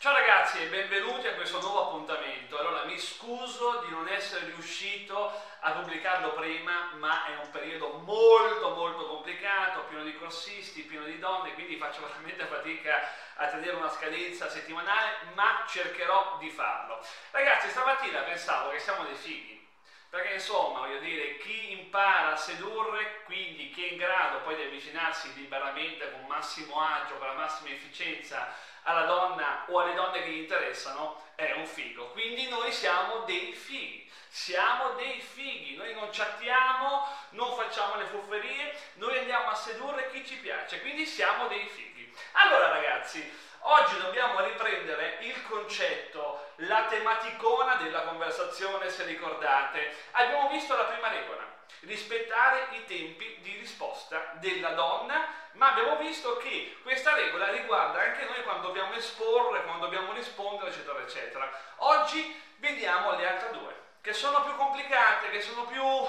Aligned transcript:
Ciao 0.00 0.14
ragazzi 0.14 0.62
e 0.62 0.66
benvenuti 0.66 1.26
a 1.26 1.34
questo 1.34 1.60
nuovo 1.60 1.88
appuntamento. 1.88 2.56
Allora 2.56 2.84
mi 2.84 2.96
scuso 2.96 3.82
di 3.84 3.90
non 3.90 4.06
essere 4.06 4.44
riuscito 4.44 5.32
a 5.58 5.72
pubblicarlo 5.72 6.34
prima, 6.34 6.90
ma 6.98 7.24
è 7.24 7.36
un 7.42 7.50
periodo 7.50 7.94
molto 8.04 8.76
molto 8.76 9.08
complicato, 9.08 9.86
pieno 9.88 10.04
di 10.04 10.16
corsisti, 10.16 10.82
pieno 10.82 11.04
di 11.04 11.18
donne, 11.18 11.52
quindi 11.54 11.74
faccio 11.78 12.06
veramente 12.06 12.44
fatica 12.44 13.10
a 13.34 13.48
tenere 13.48 13.74
una 13.74 13.90
scadenza 13.90 14.48
settimanale, 14.48 15.16
ma 15.34 15.64
cercherò 15.66 16.36
di 16.38 16.48
farlo. 16.48 17.04
Ragazzi, 17.32 17.68
stamattina 17.68 18.20
pensavo 18.20 18.70
che 18.70 18.78
siamo 18.78 19.02
dei 19.02 19.16
fighi, 19.16 19.66
perché 20.08 20.34
insomma, 20.34 20.78
voglio 20.78 21.00
dire, 21.00 21.38
chi 21.38 21.72
impara 21.72 22.34
a 22.34 22.36
sedurre, 22.36 23.24
quindi 23.24 23.70
chi 23.70 23.84
è 23.84 23.90
in 23.90 23.98
grado 23.98 24.42
poi 24.42 24.54
di 24.54 24.62
avvicinarsi 24.62 25.34
liberamente, 25.34 26.12
con 26.12 26.24
massimo 26.26 26.80
agio, 26.80 27.16
con 27.16 27.26
la 27.26 27.32
massima 27.32 27.70
efficienza, 27.70 28.54
alla 28.82 29.04
donna 29.04 29.64
o 29.68 29.80
alle 29.80 29.94
donne 29.94 30.22
che 30.22 30.30
gli 30.30 30.38
interessano 30.38 31.22
è 31.34 31.52
un 31.52 31.66
figo. 31.66 32.10
Quindi 32.10 32.48
noi 32.48 32.72
siamo 32.72 33.20
dei 33.20 33.52
fighi, 33.52 34.10
siamo 34.28 34.90
dei 34.90 35.20
fighi, 35.20 35.76
noi 35.76 35.94
non 35.94 36.08
chattiamo, 36.10 37.06
non 37.30 37.54
facciamo 37.54 37.96
le 37.96 38.06
fufferie, 38.06 38.76
noi 38.94 39.18
andiamo 39.18 39.50
a 39.50 39.54
sedurre 39.54 40.10
chi 40.10 40.26
ci 40.26 40.36
piace, 40.36 40.80
quindi 40.80 41.06
siamo 41.06 41.46
dei 41.46 41.66
fighi. 41.66 42.12
Allora 42.32 42.68
ragazzi, 42.70 43.22
oggi 43.60 43.98
dobbiamo 44.00 44.40
riprendere 44.40 45.18
il 45.22 45.46
concetto, 45.46 46.52
la 46.56 46.84
tematicona 46.84 47.76
della 47.76 48.02
conversazione, 48.02 48.90
se 48.90 49.04
ricordate. 49.04 49.94
Abbiamo 50.12 50.48
visto 50.48 50.76
la 50.76 50.84
prima 50.84 51.08
regola, 51.08 51.46
rispettare 51.80 52.68
i 52.72 52.84
tempi 52.84 53.38
di 53.40 53.56
risposta 53.58 54.32
della 54.40 54.70
donna 54.70 55.17
ma 55.58 55.72
abbiamo 55.72 55.96
visto 55.96 56.36
che 56.36 56.76
questa 56.82 57.14
regola 57.14 57.50
riguarda 57.50 58.00
anche 58.00 58.24
noi 58.24 58.42
quando 58.44 58.68
dobbiamo 58.68 58.94
esporre, 58.94 59.64
quando 59.64 59.86
dobbiamo 59.86 60.12
rispondere, 60.12 60.70
eccetera, 60.70 61.00
eccetera. 61.00 61.52
Oggi 61.78 62.42
vediamo 62.56 63.16
le 63.16 63.28
altre 63.28 63.50
due, 63.50 63.74
che 64.00 64.12
sono 64.12 64.42
più 64.42 64.54
complicate, 64.54 65.30
che 65.30 65.40
sono 65.40 65.64
più 65.64 65.82
uh, 65.82 66.08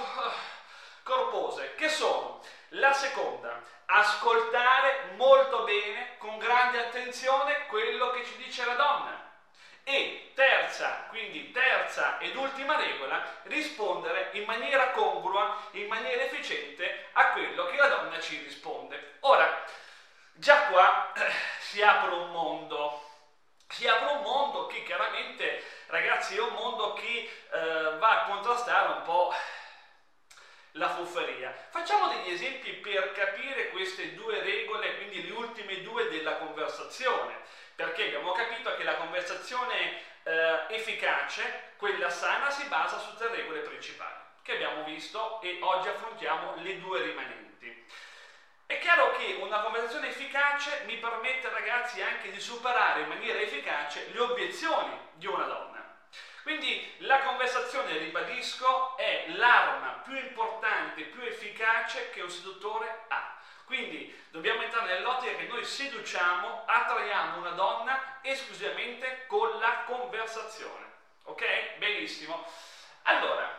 corpose, 1.02 1.74
che 1.76 1.90
sono 1.90 2.44
la 2.70 2.94
seconda, 2.94 3.60
ascoltare 3.86 5.14
molto 5.16 5.64
bene, 5.64 6.18
con 6.20 6.38
grande 6.38 6.86
attenzione, 6.86 7.66
quello 7.66 8.12
che 8.12 8.24
ci 8.26 8.38
dice 8.38 8.64
la 8.66 8.76
donna. 8.76 9.19
E 9.92 10.34
terza, 10.36 11.08
quindi 11.10 11.52
terza 11.52 12.20
ed 12.20 12.36
ultima 12.36 12.76
regola, 12.76 13.40
rispondere 13.46 14.30
in 14.34 14.44
maniera 14.44 14.92
congrua, 14.92 15.58
in 15.72 15.88
maniera 15.88 16.22
efficiente 16.22 17.08
a 17.14 17.32
quello 17.32 17.66
che 17.66 17.76
la 17.76 17.88
donna 17.88 18.20
ci 18.20 18.38
risponde. 18.38 19.16
Ora, 19.22 19.66
già 20.34 20.68
qua 20.68 21.12
eh, 21.14 21.32
si 21.58 21.82
apre 21.82 22.14
un 22.14 22.30
mondo, 22.30 23.04
si 23.68 23.88
apre 23.88 24.12
un 24.12 24.22
mondo 24.22 24.68
che 24.68 24.84
chiaramente, 24.84 25.66
ragazzi, 25.88 26.38
è 26.38 26.40
un 26.40 26.54
mondo 26.54 26.94
che 26.94 27.28
eh, 27.52 27.98
va 27.98 28.22
a 28.22 28.26
contrastare 28.26 28.92
un 28.92 29.02
po' 29.02 29.34
la 30.74 30.90
fufferia. 30.90 31.52
Facciamo 31.72 32.10
degli 32.10 32.32
esempi 32.32 32.74
per 32.74 33.12
capire 33.14 33.70
queste 33.70 34.14
due 34.14 34.40
regole, 34.40 34.98
quindi 34.98 35.28
le 35.28 35.34
ultime 35.34 35.82
due 35.82 36.08
della 36.10 36.36
conversazione 36.36 37.38
perché 37.80 38.08
abbiamo 38.08 38.34
capito 38.34 38.76
che 38.76 38.84
la 38.84 38.96
conversazione 38.96 40.02
eh, 40.24 40.66
efficace, 40.68 41.72
quella 41.78 42.10
sana, 42.10 42.50
si 42.50 42.68
basa 42.68 43.00
su 43.00 43.16
tre 43.16 43.30
regole 43.30 43.62
principali 43.62 44.18
che 44.42 44.56
abbiamo 44.56 44.84
visto 44.84 45.40
e 45.40 45.60
oggi 45.62 45.88
affrontiamo 45.88 46.56
le 46.58 46.78
due 46.78 47.02
rimanenti. 47.04 47.86
È 48.66 48.80
chiaro 48.80 49.16
che 49.16 49.38
una 49.40 49.62
conversazione 49.62 50.10
efficace 50.10 50.82
mi 50.88 50.98
permette 50.98 51.48
ragazzi 51.48 52.02
anche 52.02 52.30
di 52.32 52.40
superare 52.42 53.04
in 53.04 53.08
maniera 53.08 53.40
efficace 53.40 54.10
le 54.12 54.20
obiezioni 54.20 55.00
di 55.14 55.28
una 55.28 55.46
donna. 55.46 56.00
Quindi 56.44 56.96
la 56.98 57.22
conversazione, 57.22 57.98
ribadisco, 57.98 58.98
è 58.98 59.28
l'arma 59.30 60.02
più 60.04 60.18
importante, 60.18 61.04
più 61.04 61.22
efficace 61.22 62.10
che 62.10 62.24
un 62.24 62.30
seduttore 62.30 63.06
ha. 63.08 63.38
Quindi 63.70 64.12
dobbiamo 64.32 64.64
entrare 64.64 64.96
nell'ottica 64.96 65.36
che 65.36 65.44
noi 65.44 65.59
seduciamo, 65.70 66.64
attraiamo 66.66 67.38
una 67.38 67.52
donna 67.52 68.20
esclusivamente 68.22 69.26
con 69.28 69.60
la 69.60 69.84
conversazione. 69.86 70.88
Ok? 71.24 71.78
Benissimo. 71.78 72.44
Allora, 73.04 73.56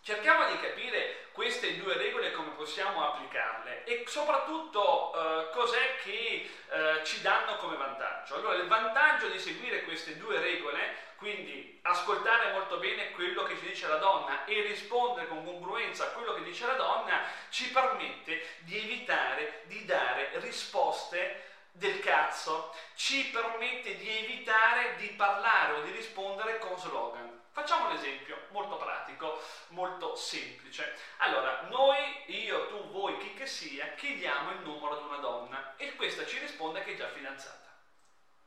cerchiamo 0.00 0.48
di 0.48 0.60
capire 0.60 1.28
queste 1.32 1.76
due 1.76 1.96
regole 1.96 2.28
e 2.28 2.32
come 2.32 2.50
possiamo 2.50 3.04
applicarle 3.04 3.84
e 3.84 4.04
soprattutto 4.06 5.12
eh, 5.12 5.50
cos'è 5.50 5.96
che 6.02 6.50
eh, 6.70 7.04
ci 7.04 7.20
danno 7.20 7.56
come 7.56 7.76
vantaggio. 7.76 8.36
Allora, 8.36 8.54
il 8.54 8.68
vantaggio 8.68 9.26
di 9.26 9.38
seguire 9.38 9.82
queste 9.82 10.16
due 10.16 10.38
regole 10.38 11.08
quindi 11.20 11.78
ascoltare 11.82 12.52
molto 12.52 12.78
bene 12.78 13.10
quello 13.10 13.42
che 13.42 13.54
ci 13.58 13.68
dice 13.68 13.86
la 13.86 13.96
donna 13.96 14.46
e 14.46 14.62
rispondere 14.62 15.28
con 15.28 15.44
congruenza 15.44 16.04
a 16.04 16.08
quello 16.12 16.32
che 16.32 16.42
dice 16.42 16.64
la 16.64 16.72
donna 16.72 17.20
ci 17.50 17.70
permette 17.70 18.42
di 18.60 18.78
evitare 18.78 19.64
di 19.66 19.84
dare 19.84 20.30
risposte 20.40 21.48
del 21.72 22.00
cazzo, 22.00 22.74
ci 23.10 23.24
permette 23.24 23.96
di 23.96 24.08
evitare 24.08 24.94
di 24.94 25.08
parlare 25.08 25.72
o 25.72 25.80
di 25.80 25.90
rispondere 25.90 26.58
con 26.58 26.78
slogan. 26.78 27.40
Facciamo 27.50 27.88
un 27.88 27.96
esempio 27.96 28.42
molto 28.50 28.76
pratico, 28.76 29.42
molto 29.70 30.14
semplice. 30.14 30.96
Allora, 31.16 31.62
noi, 31.68 31.98
io, 32.26 32.68
tu, 32.68 32.88
voi, 32.92 33.18
chi 33.18 33.34
che 33.34 33.46
sia, 33.46 33.94
chiediamo 33.94 34.52
il 34.52 34.60
numero 34.60 34.98
di 34.98 35.08
una 35.08 35.16
donna 35.16 35.74
e 35.76 35.96
questa 35.96 36.24
ci 36.24 36.38
risponde 36.38 36.84
che 36.84 36.92
è 36.92 36.96
già 36.96 37.08
fidanzata. 37.08 37.66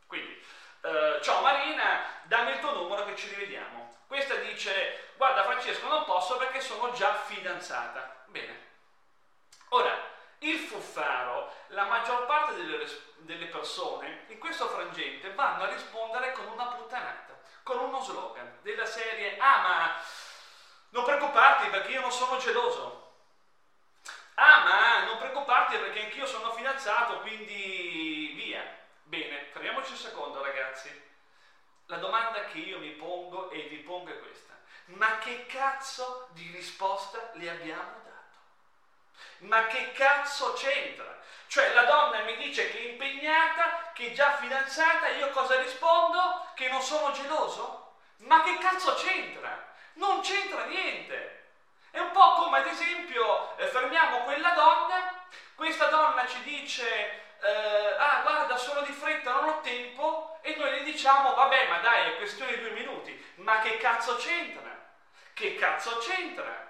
Quindi, 0.07 0.41
eh, 0.83 1.19
ciao 1.21 1.41
Marina, 1.41 2.05
dammi 2.23 2.51
il 2.51 2.59
tuo 2.59 2.71
numero 2.71 3.03
che 3.03 3.17
ci 3.17 3.27
rivediamo. 3.27 3.97
Questa 4.07 4.35
dice, 4.35 5.09
guarda 5.17 5.43
Francesco, 5.43 5.89
non 5.89 6.05
posso 6.05 6.37
perché 6.37 6.61
sono 6.61 6.93
già 6.93 7.13
fidanzata. 7.15 8.23
Bene. 8.27 8.71
Ora, 9.69 10.12
il 10.49 10.59
fuffaro, 10.59 11.53
la 11.67 11.85
maggior 11.85 12.25
parte 12.25 12.55
delle, 12.55 12.85
delle 13.17 13.45
persone 13.47 14.25
in 14.27 14.39
questo 14.39 14.67
frangente 14.67 15.33
vanno 15.33 15.63
a 15.63 15.73
rispondere 15.73 16.31
con 16.33 16.47
una 16.47 16.65
puttanata, 16.65 17.39
con 17.63 17.79
uno 17.79 18.01
slogan 18.01 18.59
della 18.61 18.85
serie, 18.85 19.37
ah 19.37 19.61
ma 19.61 20.01
non 20.89 21.03
preoccuparti 21.03 21.69
perché 21.69 21.91
io 21.91 22.01
non 22.01 22.11
sono 22.11 22.37
geloso. 22.37 23.01
Ah, 24.35 24.63
ma 24.63 25.03
non 25.05 25.17
preoccuparti 25.17 25.77
perché 25.77 26.03
anch'io 26.05 26.25
sono 26.25 26.51
fidanzato, 26.53 27.19
quindi 27.19 28.33
via. 28.35 28.63
Bene, 29.03 29.49
fermiamoci 29.51 29.91
un 29.91 29.97
secondo 29.97 30.43
ragazzi. 30.43 30.89
La 31.87 31.97
domanda 31.97 32.45
che 32.45 32.59
io 32.59 32.79
mi 32.79 32.89
pongo 32.91 33.49
e 33.51 33.63
vi 33.63 33.77
pongo 33.77 34.11
è 34.11 34.19
questa. 34.19 34.53
Ma 34.85 35.17
che 35.19 35.45
cazzo 35.45 36.27
di 36.31 36.51
risposta 36.51 37.31
le 37.33 37.49
abbiamo 37.49 38.01
dato? 38.03 38.12
Ma 39.39 39.67
che 39.67 39.91
cazzo 39.91 40.53
c'entra? 40.53 41.19
Cioè 41.47 41.73
la 41.73 41.83
donna 41.83 42.21
mi 42.21 42.35
dice 42.37 42.71
che 42.71 42.79
è 42.79 42.89
impegnata, 42.91 43.91
che 43.93 44.07
è 44.07 44.13
già 44.13 44.37
fidanzata, 44.37 45.09
io 45.09 45.29
cosa 45.29 45.61
rispondo? 45.61 46.47
Che 46.55 46.67
non 46.69 46.81
sono 46.81 47.11
geloso? 47.11 47.97
Ma 48.19 48.41
che 48.43 48.57
cazzo 48.57 48.95
c'entra? 48.95 49.71
Non 49.93 50.21
c'entra 50.21 50.65
niente. 50.65 51.41
È 51.91 51.99
un 51.99 52.11
po' 52.11 52.33
come 52.33 52.57
ad 52.57 52.67
esempio 52.67 53.55
eh, 53.57 53.67
fermiamo 53.67 54.23
quella 54.23 54.49
donna, 54.49 55.25
questa 55.53 55.85
donna 55.85 56.25
ci 56.25 56.41
dice 56.41 57.21
eh, 57.43 57.95
ah 57.97 58.21
guarda 58.21 58.57
sono 58.57 58.81
di 58.81 58.91
fretta, 58.91 59.31
non 59.31 59.49
ho 59.49 59.61
tempo, 59.61 60.39
e 60.41 60.55
noi 60.55 60.71
le 60.71 60.83
diciamo 60.83 61.35
vabbè 61.35 61.67
ma 61.67 61.79
dai 61.79 62.13
è 62.13 62.17
questione 62.17 62.55
di 62.55 62.61
due 62.61 62.71
minuti, 62.71 63.33
ma 63.35 63.59
che 63.59 63.77
cazzo 63.77 64.15
c'entra? 64.15 64.71
Che 65.33 65.55
cazzo 65.55 65.97
c'entra? 65.97 66.62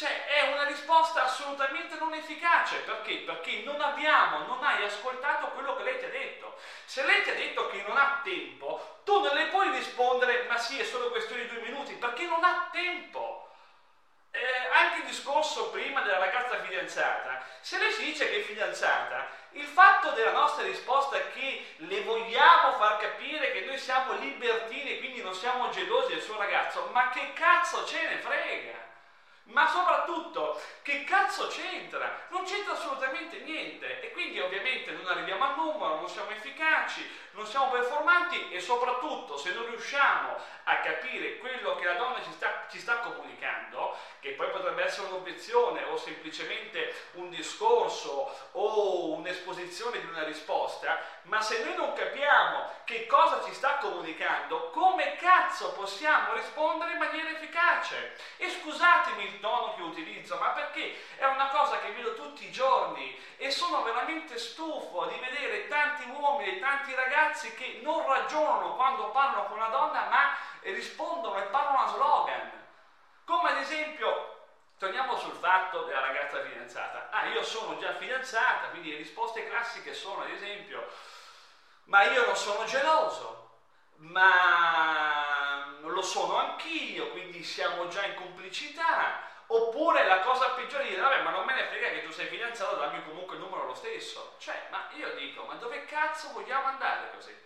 Cioè 0.00 0.24
è 0.28 0.52
una 0.52 0.64
risposta 0.64 1.24
assolutamente 1.24 1.94
non 1.96 2.14
efficace, 2.14 2.78
perché? 2.86 3.16
Perché 3.16 3.60
non 3.66 3.78
abbiamo, 3.82 4.46
non 4.46 4.64
hai 4.64 4.82
ascoltato 4.82 5.48
quello 5.48 5.76
che 5.76 5.82
lei 5.82 5.98
ti 5.98 6.06
ha 6.06 6.08
detto. 6.08 6.56
Se 6.86 7.04
lei 7.04 7.22
ti 7.22 7.28
ha 7.28 7.34
detto 7.34 7.68
che 7.68 7.84
non 7.86 7.98
ha 7.98 8.22
tempo, 8.24 9.00
tu 9.04 9.20
non 9.20 9.34
le 9.34 9.48
puoi 9.48 9.68
rispondere 9.72 10.46
ma 10.48 10.56
sì 10.56 10.80
è 10.80 10.84
solo 10.84 11.10
questione 11.10 11.42
di 11.42 11.48
due 11.48 11.68
minuti, 11.68 11.92
perché 11.96 12.24
non 12.24 12.42
ha 12.42 12.70
tempo. 12.72 13.50
Eh, 14.30 14.68
anche 14.72 15.00
il 15.00 15.04
discorso 15.04 15.68
prima 15.68 16.00
della 16.00 16.16
ragazza 16.16 16.62
fidanzata, 16.62 17.44
se 17.60 17.76
lei 17.76 17.92
si 17.92 18.04
dice 18.04 18.30
che 18.30 18.38
è 18.38 18.42
fidanzata, 18.42 19.28
il 19.50 19.66
fatto 19.66 20.12
della 20.12 20.32
nostra 20.32 20.64
risposta 20.64 21.18
è 21.18 21.30
che 21.34 21.74
le 21.76 22.00
vogliamo 22.04 22.72
far 22.78 22.96
capire 22.96 23.52
che 23.52 23.66
noi 23.66 23.76
siamo 23.78 24.14
libertini 24.14 24.92
e 24.92 24.98
quindi 24.98 25.20
non 25.20 25.34
siamo 25.34 25.68
gelosi 25.68 26.14
del 26.14 26.22
suo 26.22 26.38
ragazzo, 26.38 26.88
ma 26.90 27.10
che 27.10 27.34
cazzo 27.34 27.84
ce 27.84 28.00
ne 28.08 28.16
frega? 28.16 28.88
Ma 29.50 29.66
soprattutto, 29.66 30.60
che 30.82 31.02
cazzo 31.04 31.48
c'entra? 31.48 32.26
Non 32.28 32.44
c'entra 32.44 32.72
assolutamente 32.72 33.40
niente 33.40 34.00
e 34.00 34.12
quindi 34.12 34.38
ovviamente 34.40 34.92
non 34.92 35.06
arriviamo 35.06 35.44
al 35.44 35.56
numero, 35.56 35.96
non 35.96 36.08
siamo 36.08 36.30
efficaci, 36.30 37.04
non 37.32 37.46
siamo 37.46 37.70
performanti 37.70 38.50
e 38.50 38.60
soprattutto 38.60 39.36
se 39.36 39.52
non 39.52 39.66
riusciamo 39.66 40.36
a 40.64 40.76
capire 40.78 41.38
quello 41.38 41.74
che 41.76 41.84
la 41.84 41.94
donna 41.94 42.22
ci 42.22 42.30
sta, 42.32 42.59
ci 42.70 42.78
sta 42.78 42.98
comunicando, 42.98 43.96
che 44.20 44.32
poi 44.32 44.50
potrebbe 44.50 44.84
essere 44.84 45.08
un'obiezione 45.08 45.82
o 45.84 45.96
semplicemente 45.96 46.94
un 47.12 47.30
discorso 47.30 48.32
o 48.52 49.14
un'esposizione 49.14 50.00
di 50.00 50.06
una 50.06 50.24
risposta, 50.24 51.00
ma 51.22 51.40
se 51.40 51.64
noi 51.64 51.74
non 51.74 51.92
capiamo 51.92 52.68
che 52.84 53.06
cosa 53.06 53.42
ci 53.44 53.52
sta 53.54 53.78
comunicando, 53.78 54.70
come 54.70 55.16
cazzo 55.16 55.72
possiamo 55.72 56.34
rispondere 56.34 56.92
in 56.92 56.98
maniera 56.98 57.30
efficace? 57.30 58.16
E 58.36 58.50
scusatemi 58.50 59.24
il 59.24 59.40
tono 59.40 59.74
che 59.74 59.82
utilizzo, 59.82 60.36
ma 60.36 60.48
perché 60.50 60.96
è 61.16 61.24
una 61.24 61.48
cosa 61.48 61.78
che 61.78 61.92
vedo 61.92 62.14
tutti 62.14 62.44
i 62.44 62.52
giorni 62.52 63.18
e 63.36 63.50
sono 63.50 63.82
veramente 63.82 64.38
stufo 64.38 65.06
di 65.06 65.18
vedere 65.18 65.68
tanti 65.68 66.08
uomini 66.10 66.56
e 66.56 66.60
tanti 66.60 66.94
ragazzi 66.94 67.54
che 67.54 67.80
non 67.82 68.06
ragionano 68.06 68.74
quando 68.74 69.10
parlano 69.10 69.46
con 69.46 69.56
una 69.56 69.68
donna, 69.68 70.08
ma 70.10 70.36
rispondono 70.62 71.38
e 71.38 71.42
parlano 71.44 71.78
a 71.78 71.88
slogan. 71.88 72.59
Come 73.30 73.50
ad 73.50 73.58
esempio, 73.58 74.38
torniamo 74.76 75.16
sul 75.16 75.34
fatto 75.34 75.84
della 75.84 76.00
ragazza 76.00 76.42
fidanzata. 76.42 77.10
Ah, 77.10 77.28
io 77.28 77.44
sono 77.44 77.78
già 77.78 77.94
fidanzata, 77.94 78.70
quindi 78.70 78.90
le 78.90 78.96
risposte 78.96 79.46
classiche 79.46 79.94
sono 79.94 80.22
ad 80.22 80.30
esempio 80.30 80.84
ma 81.84 82.02
io 82.04 82.26
non 82.26 82.36
sono 82.36 82.64
geloso, 82.64 83.50
ma 83.96 85.76
lo 85.80 86.02
sono 86.02 86.38
anch'io, 86.38 87.10
quindi 87.10 87.42
siamo 87.42 87.88
già 87.88 88.04
in 88.04 88.14
complicità. 88.14 89.22
Oppure 89.46 90.06
la 90.06 90.20
cosa 90.20 90.50
peggiore 90.50 90.84
è 90.84 90.88
dire, 90.88 91.00
vabbè, 91.00 91.22
ma 91.22 91.30
non 91.30 91.44
me 91.44 91.54
ne 91.54 91.66
frega 91.66 91.90
che 91.90 92.04
tu 92.04 92.10
sei 92.12 92.26
fidanzato, 92.26 92.76
dammi 92.76 93.02
comunque 93.04 93.36
il 93.36 93.42
numero 93.42 93.66
lo 93.66 93.74
stesso. 93.74 94.34
Cioè, 94.38 94.68
ma 94.70 94.88
io 94.94 95.14
dico, 95.14 95.44
ma 95.44 95.54
dove 95.54 95.84
cazzo 95.84 96.30
vogliamo 96.32 96.66
andare 96.66 97.10
così? 97.12 97.36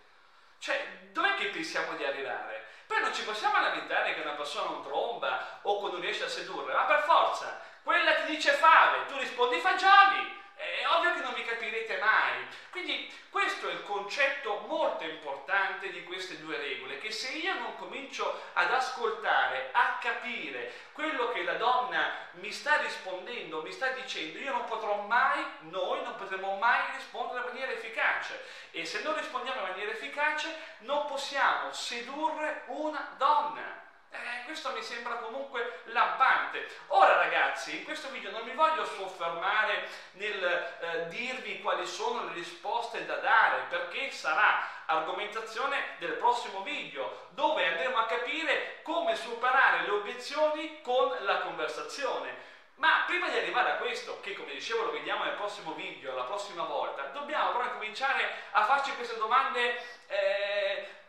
Cioè, 0.64 0.82
dov'è 1.12 1.34
che 1.34 1.48
pensiamo 1.48 1.94
di 1.94 2.04
arrivare? 2.06 2.64
Poi 2.86 2.98
non 3.02 3.12
ci 3.12 3.22
possiamo 3.22 3.60
lamentare 3.60 4.14
che 4.14 4.22
una 4.22 4.32
persona 4.32 4.70
non 4.70 4.82
tromba 4.82 5.60
o 5.60 5.84
che 5.84 5.92
non 5.92 6.00
riesce 6.00 6.24
a 6.24 6.28
sedurre, 6.28 6.72
ma 6.72 6.84
per 6.84 7.02
forza, 7.02 7.60
quella 7.82 8.14
ti 8.14 8.32
dice 8.32 8.52
fave, 8.52 9.04
tu 9.04 9.18
rispondi 9.18 9.58
fagioli, 9.58 10.40
è 10.64 10.88
ovvio 10.88 11.14
che 11.14 11.20
non 11.20 11.32
mi 11.34 11.44
capirete 11.44 11.98
mai. 11.98 12.46
Quindi 12.70 13.12
questo 13.30 13.68
è 13.68 13.72
il 13.72 13.82
concetto 13.84 14.64
molto 14.66 15.04
importante 15.04 15.90
di 15.90 16.02
queste 16.04 16.40
due 16.40 16.56
regole, 16.56 16.98
che 16.98 17.10
se 17.10 17.32
io 17.32 17.54
non 17.54 17.76
comincio 17.76 18.42
ad 18.52 18.70
ascoltare, 18.72 19.70
a 19.72 19.98
capire 20.00 20.72
quello 20.92 21.30
che 21.30 21.42
la 21.42 21.54
donna 21.54 22.12
mi 22.32 22.50
sta 22.52 22.80
rispondendo, 22.80 23.62
mi 23.62 23.72
sta 23.72 23.88
dicendo, 23.88 24.38
io 24.38 24.52
non 24.52 24.64
potrò 24.64 25.02
mai, 25.02 25.44
noi 25.60 26.02
non 26.02 26.16
potremo 26.16 26.56
mai 26.56 26.80
rispondere 26.94 27.40
in 27.40 27.46
maniera 27.46 27.72
efficace. 27.72 28.44
E 28.70 28.84
se 28.84 29.02
non 29.02 29.16
rispondiamo 29.16 29.60
in 29.60 29.68
maniera 29.68 29.90
efficace 29.92 30.48
non 30.78 31.06
possiamo 31.06 31.72
sedurre 31.72 32.62
una 32.66 33.14
donna. 33.16 33.83
Eh, 34.14 34.44
questo 34.44 34.70
mi 34.70 34.82
sembra 34.82 35.16
comunque 35.16 35.80
lampante. 35.86 36.68
Ora 36.88 37.16
ragazzi, 37.16 37.78
in 37.78 37.84
questo 37.84 38.10
video 38.10 38.30
non 38.30 38.44
mi 38.44 38.54
voglio 38.54 38.84
soffermare 38.84 39.88
nel 40.12 40.44
eh, 40.44 41.08
dirvi 41.08 41.60
quali 41.60 41.84
sono 41.84 42.24
le 42.24 42.32
risposte 42.34 43.04
da 43.06 43.16
dare, 43.16 43.64
perché 43.68 44.12
sarà 44.12 44.68
argomentazione 44.86 45.96
del 45.98 46.12
prossimo 46.12 46.62
video, 46.62 47.26
dove 47.30 47.66
andremo 47.66 47.96
a 47.96 48.06
capire 48.06 48.78
come 48.82 49.16
superare 49.16 49.82
le 49.82 49.90
obiezioni 49.90 50.80
con 50.80 51.12
la 51.24 51.40
conversazione. 51.40 52.52
Ma 52.76 53.04
prima 53.06 53.28
di 53.28 53.36
arrivare 53.36 53.72
a 53.72 53.76
questo, 53.76 54.20
che 54.20 54.34
come 54.34 54.52
dicevo 54.52 54.84
lo 54.84 54.92
vediamo 54.92 55.24
nel 55.24 55.34
prossimo 55.34 55.74
video, 55.74 56.14
la 56.14 56.24
prossima 56.24 56.64
volta, 56.64 57.02
dobbiamo 57.06 57.52
però 57.52 57.70
cominciare 57.72 58.42
a 58.52 58.64
farci 58.64 58.94
queste 58.94 59.16
domande 59.16 59.76
eh, 60.08 60.43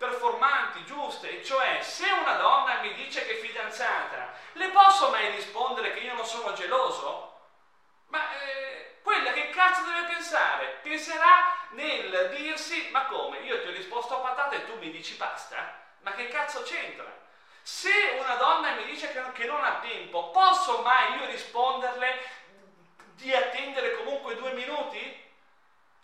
performanti, 0.06 0.86
giuste, 0.86 1.44
cioè 1.44 1.80
se 1.82 2.10
una 2.12 2.34
donna 2.34 2.80
mi 2.82 2.94
dice 2.94 3.26
che 3.26 3.34
è 3.34 3.42
fidanzata, 3.42 4.34
le 4.54 4.70
posso 4.70 5.10
mai 5.10 5.32
rispondere 5.32 5.94
che 5.94 6.00
io 6.00 6.14
non 6.14 6.26
sono 6.26 6.54
geloso? 6.54 7.34
Ma 8.08 8.20
eh, 8.40 9.00
quella 9.02 9.32
che 9.32 9.50
cazzo 9.50 9.82
deve 9.84 10.08
pensare? 10.08 10.80
Penserà 10.84 11.58
nel 11.72 12.34
dirsi, 12.36 12.90
ma 12.92 13.06
come? 13.06 13.40
Io 13.40 13.62
ti 13.62 13.68
ho 13.68 13.72
risposto 13.72 14.16
a 14.16 14.20
patata 14.20 14.56
e 14.56 14.66
tu 14.66 14.78
mi 14.78 14.92
dici 14.92 15.16
basta? 15.16 15.84
Ma 16.02 16.12
che 16.12 16.28
cazzo 16.28 16.62
c'entra? 16.62 17.12
Se 17.64 17.92
una 18.20 18.36
donna 18.36 18.72
mi 18.74 18.86
dice 18.86 19.12
che 19.34 19.46
non 19.46 19.64
ha 19.64 19.80
tempo, 19.82 20.30
posso 20.30 20.82
mai 20.82 21.18
io 21.18 21.26
risponderle 21.26 22.44
di 23.16 23.34
attendere 23.34 23.96
comunque 23.98 24.36
due 24.36 24.52
minuti? 24.52 25.24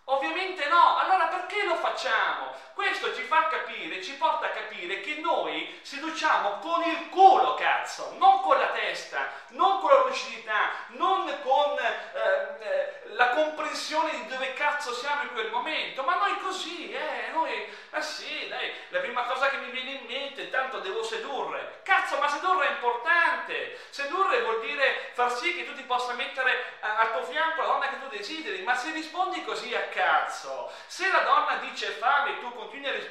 Ovviamente 0.05 0.67
no, 0.67 0.97
allora 0.97 1.27
perché 1.27 1.63
lo 1.63 1.75
facciamo? 1.75 2.53
Questo 2.73 3.15
ci 3.15 3.21
fa 3.23 3.47
capire, 3.47 4.01
ci 4.01 4.13
porta 4.13 4.47
a 4.47 4.49
capire 4.49 5.01
che 5.01 5.15
noi 5.15 5.79
seduciamo 5.91 6.59
con 6.59 6.81
il 6.83 7.09
culo, 7.09 7.55
cazzo, 7.55 8.15
non 8.17 8.39
con 8.39 8.57
la 8.57 8.69
testa, 8.69 9.29
non 9.49 9.81
con 9.81 9.91
la 9.91 10.03
lucidità, 10.05 10.69
non 10.91 11.25
con 11.43 11.77
eh, 11.77 12.65
eh, 12.65 13.01
la 13.07 13.31
comprensione 13.31 14.11
di 14.11 14.27
dove 14.27 14.53
cazzo 14.53 14.93
siamo 14.93 15.23
in 15.23 15.33
quel 15.33 15.51
momento, 15.51 16.03
ma 16.03 16.15
noi 16.15 16.39
così, 16.39 16.93
eh, 16.93 17.31
noi, 17.33 17.67
ah 17.89 17.99
sì, 17.99 18.47
dai, 18.47 18.71
la 18.87 18.99
prima 18.99 19.23
cosa 19.23 19.49
che 19.49 19.57
mi 19.57 19.69
viene 19.69 19.91
in 19.91 20.05
mente, 20.05 20.49
tanto 20.49 20.79
devo 20.79 21.03
sedurre. 21.03 21.81
Cazzo, 21.83 22.17
ma 22.19 22.29
sedurre 22.29 22.69
è 22.69 22.71
importante. 22.71 23.79
Sedurre 23.89 24.43
vuol 24.43 24.61
dire 24.61 25.09
far 25.11 25.29
sì 25.35 25.53
che 25.55 25.65
tu 25.65 25.75
ti 25.75 25.83
possa 25.83 26.13
mettere 26.13 26.53
eh, 26.53 26.87
al 26.87 27.11
tuo 27.11 27.23
fianco 27.23 27.61
la 27.61 27.67
donna 27.67 27.89
che 27.89 27.99
tu 27.99 28.07
desideri, 28.07 28.63
ma 28.63 28.75
se 28.75 28.91
rispondi 28.91 29.43
così 29.43 29.75
a 29.75 29.81
cazzo, 29.89 30.71
se 30.87 31.11
la 31.11 31.19
donna 31.19 31.55
dice 31.55 31.87
fame 31.87 32.31
e 32.31 32.39
tu 32.39 32.53
continui 32.53 32.87
a 32.87 32.93
rispondere 32.93 33.10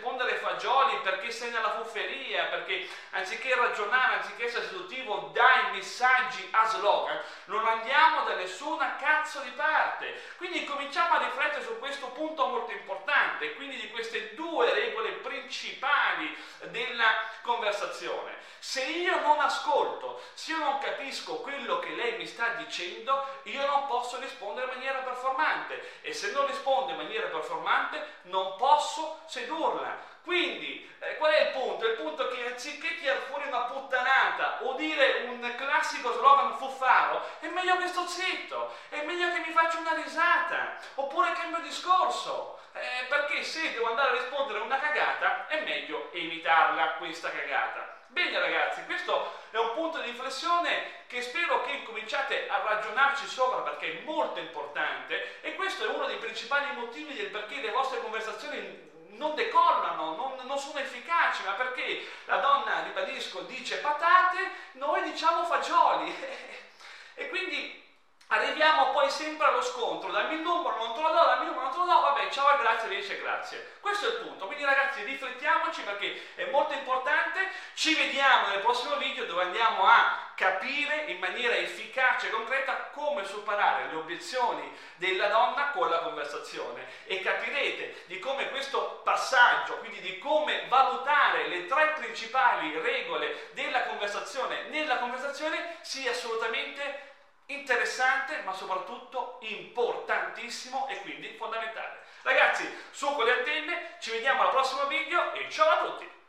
perché 1.31 1.33
sei 1.33 1.51
nella 1.51 1.71
fufferia, 1.71 2.47
perché 2.47 2.89
anziché 3.11 3.55
ragionare, 3.55 4.17
anziché 4.17 4.47
essere 4.47 4.67
seduttivo, 4.67 5.31
dai 5.33 5.71
messaggi 5.73 6.47
a 6.51 6.67
slogan, 6.67 7.21
non 7.47 7.67
andiamo 7.67 8.25
da 8.25 8.35
nessuna 8.35 8.97
cazzo 8.97 9.41
di 9.41 9.51
parte. 9.51 10.21
Quindi 10.37 10.65
cominciamo 10.65 11.15
a 11.15 11.25
riflettere 11.25 11.63
su 11.63 11.79
questo 11.79 12.09
punto 12.09 12.47
molto 12.47 12.73
importante, 12.73 13.55
quindi 13.55 13.77
di 13.77 13.91
queste 13.91 14.35
due 14.35 14.73
regole 14.73 15.13
principali 15.13 16.37
della 16.71 17.23
conversazione. 17.43 18.39
Se 18.59 18.85
io 18.85 19.21
non 19.21 19.41
ascolto, 19.41 20.21
se 20.35 20.53
io 20.53 20.59
non 20.59 20.79
capisco 20.79 21.37
quello 21.37 21.79
che 21.79 21.95
lei 21.95 22.17
mi 22.17 22.27
sta 22.27 22.49
dicendo, 22.55 23.25
io 23.45 23.65
non 23.67 23.87
posso 23.87 24.19
rispondere 24.19 24.67
in 24.67 24.75
maniera 24.75 24.99
performante 24.99 26.01
e 26.03 26.13
se 26.13 26.33
non 26.33 26.47
rispondo 26.47 26.91
in 26.91 26.99
maniera 26.99 27.29
performante 27.29 28.19
non 28.23 28.57
posso 28.57 29.23
sedurla. 29.27 30.10
Quindi, 30.23 30.89
eh, 31.01 31.17
qual 31.17 31.33
è 31.33 31.41
il 31.41 31.51
punto? 31.53 31.87
Il 31.87 31.97
punto 31.97 32.29
è 32.29 32.35
che 32.35 32.47
anziché 32.53 32.99
tirare 32.99 33.21
fuori 33.21 33.47
una 33.47 33.63
puttanata 33.63 34.63
o 34.63 34.75
dire 34.75 35.25
un 35.27 35.55
classico 35.57 36.13
slogan 36.13 36.57
fuffaro, 36.59 37.25
è 37.41 37.49
meglio 37.49 37.77
che 37.79 37.89
sto 37.89 38.07
zitto, 38.07 38.75
è 38.91 39.03
meglio 39.03 39.33
che 39.33 39.41
mi 39.41 39.53
faccia 39.53 39.79
una 39.79 39.95
risata, 39.95 40.77
oppure 40.95 41.33
cambio 41.33 41.61
discorso. 41.61 42.59
Eh, 42.73 43.07
perché 43.09 43.43
se 43.43 43.73
devo 43.73 43.89
andare 43.89 44.11
a 44.11 44.21
rispondere 44.21 44.61
a 44.61 44.63
una 44.63 44.79
cagata, 44.79 45.49
è 45.49 45.61
meglio 45.63 46.13
evitarla 46.13 46.93
questa 46.93 47.31
cagata. 47.31 47.99
Bene 48.07 48.39
ragazzi, 48.39 48.85
questo 48.87 49.39
è 49.51 49.57
un 49.57 49.73
punto 49.75 50.01
di 50.01 50.11
riflessione 50.11 50.99
che 51.07 51.23
spero 51.23 51.63
che 51.63 51.83
cominciate 51.85 52.49
a 52.49 52.59
ragionarci 52.59 53.27
sopra 53.27 53.61
perché 53.61 53.99
è 53.99 54.03
molto 54.03 54.39
importante 54.39 55.41
e 55.41 55.55
questo 55.55 55.85
è 55.85 55.89
uno 55.89 56.07
dei 56.07 56.17
principali 56.17 56.73
motivi 56.75 57.15
del 57.15 57.31
perché 57.31 57.61
le 57.61 57.71
vostre 57.71 58.01
conversazioni 58.01 58.89
non 59.21 59.35
decollano, 59.35 60.17
non, 60.17 60.47
non, 60.47 60.59
sono 60.59 60.79
efficaci, 60.79 61.45
ma 61.45 61.53
perché 61.53 62.09
la 62.25 62.39
donna, 62.39 62.83
ribadisco, 62.83 63.41
dice 63.43 63.77
patate, 63.77 64.51
noi 64.73 65.03
diciamo 65.03 65.45
fagioli. 65.45 66.11
e 67.15 67.29
quindi 67.29 67.87
arriviamo 68.29 68.93
poi 68.93 69.11
sempre 69.11 69.47
allo 69.47 69.61
scontro, 69.61 70.11
dammi 70.11 70.37
il 70.37 70.41
numero, 70.41 70.79
non 70.79 70.95
te 70.95 71.03
lo 71.03 71.09
do, 71.09 71.23
dammi 71.23 71.43
il 71.43 71.49
numero, 71.49 71.65
non 71.65 71.71
te 71.71 71.79
lo 71.79 71.85
do, 71.85 72.01
vabbè, 72.01 72.31
ciao 72.31 72.55
e 72.55 72.63
grazie, 72.63 72.89
dice 72.89 73.21
grazie. 73.21 73.77
Questo 73.81 74.07
è 74.07 74.09
il 74.09 74.27
punto, 74.27 74.47
quindi 74.47 74.65
ragazzi 74.65 75.05
riflettiamoci 75.05 75.83
perché 75.83 76.33
è 76.37 76.47
molto 76.47 76.73
importante, 76.73 77.51
ci 77.75 77.95
vediamo 77.95 78.49
nel 78.49 78.61
prossimo 78.61 78.97
video 78.97 79.27
dove 79.27 79.43
andiamo 79.43 79.85
a 79.85 80.30
capire 80.41 81.05
in 81.09 81.19
maniera 81.19 81.55
efficace 81.55 82.29
e 82.29 82.31
concreta 82.31 82.89
come 82.95 83.27
superare 83.27 83.89
le 83.89 83.97
obiezioni 83.97 84.75
della 84.97 85.29
donna 85.29 85.69
con 85.73 85.91
la 85.91 85.99
conversazione 85.99 86.87
e 87.05 87.21
capirete 87.21 88.05
di 88.07 88.19
come 88.19 88.49
questo 88.49 89.03
passaggio, 89.05 89.77
quindi 89.81 90.01
di 90.01 90.19
come 90.19 90.65
valutare 90.69 91.47
le 91.47 91.67
tre 91.67 91.93
principali 91.99 92.73
regole 92.81 93.51
della 93.53 93.83
conversazione 93.83 94.69
nella 94.71 94.97
conversazione 94.97 95.77
sia 95.83 96.11
assolutamente 96.11 97.09
interessante 97.47 98.41
ma 98.43 98.55
soprattutto 98.55 99.41
importantissimo 99.43 100.89
e 100.89 101.03
quindi 101.03 101.35
fondamentale. 101.37 101.99
Ragazzi, 102.23 102.67
su 102.93 103.15
con 103.15 103.27
le 103.27 103.33
antenne, 103.41 103.97
ci 104.01 104.11
vediamo 104.11 104.45
al 104.45 104.51
prossimo 104.51 104.87
video 104.87 105.35
e 105.35 105.51
ciao 105.51 105.69
a 105.69 105.85
tutti! 105.85 106.20